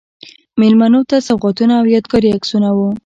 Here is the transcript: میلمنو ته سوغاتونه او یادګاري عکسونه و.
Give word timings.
میلمنو 0.61 1.01
ته 1.09 1.15
سوغاتونه 1.27 1.73
او 1.79 1.85
یادګاري 1.95 2.29
عکسونه 2.37 2.69
و. 2.75 2.79